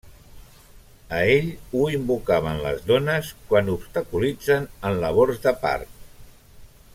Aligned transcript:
A 1.17 1.17
ell 1.33 1.51
ho 1.79 1.83
invocaven 1.97 2.57
les 2.63 2.81
dones 2.93 3.29
quan 3.51 3.69
obstaculitzen 3.75 4.67
en 4.91 4.99
labors 5.05 5.45
de 5.45 5.55
part. 5.67 5.93